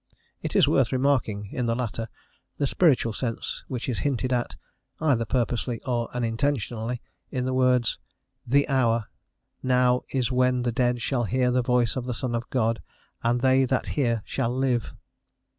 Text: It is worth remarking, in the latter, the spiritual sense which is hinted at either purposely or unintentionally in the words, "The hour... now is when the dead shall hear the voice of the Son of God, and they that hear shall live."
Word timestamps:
It 0.41 0.55
is 0.55 0.67
worth 0.67 0.91
remarking, 0.91 1.49
in 1.51 1.67
the 1.67 1.75
latter, 1.75 2.07
the 2.57 2.65
spiritual 2.65 3.13
sense 3.13 3.63
which 3.67 3.87
is 3.87 3.99
hinted 3.99 4.33
at 4.33 4.55
either 4.99 5.25
purposely 5.25 5.79
or 5.85 6.09
unintentionally 6.15 7.03
in 7.29 7.45
the 7.45 7.53
words, 7.53 7.99
"The 8.43 8.67
hour... 8.67 9.09
now 9.61 10.01
is 10.09 10.31
when 10.31 10.63
the 10.63 10.71
dead 10.71 11.03
shall 11.03 11.25
hear 11.25 11.51
the 11.51 11.61
voice 11.61 11.95
of 11.95 12.05
the 12.07 12.15
Son 12.15 12.33
of 12.33 12.49
God, 12.49 12.81
and 13.21 13.41
they 13.41 13.63
that 13.65 13.89
hear 13.89 14.23
shall 14.25 14.49
live." 14.49 14.95